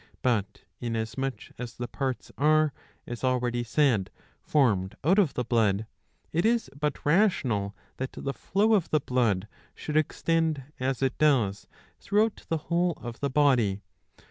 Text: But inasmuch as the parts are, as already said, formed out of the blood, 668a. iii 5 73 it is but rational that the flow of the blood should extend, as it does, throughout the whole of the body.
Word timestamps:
But 0.23 0.63
inasmuch 0.79 1.51
as 1.59 1.75
the 1.75 1.87
parts 1.87 2.31
are, 2.35 2.73
as 3.05 3.23
already 3.23 3.63
said, 3.63 4.09
formed 4.41 4.95
out 5.03 5.19
of 5.19 5.35
the 5.35 5.43
blood, 5.43 5.85
668a. 6.33 6.33
iii 6.33 6.33
5 6.33 6.33
73 6.33 6.39
it 6.49 6.55
is 6.55 6.69
but 6.79 7.05
rational 7.05 7.75
that 7.97 8.13
the 8.13 8.33
flow 8.33 8.73
of 8.73 8.89
the 8.89 8.99
blood 8.99 9.47
should 9.75 9.97
extend, 9.97 10.63
as 10.79 11.03
it 11.03 11.19
does, 11.19 11.67
throughout 11.99 12.45
the 12.49 12.57
whole 12.57 12.93
of 12.97 13.19
the 13.19 13.29
body. 13.29 13.81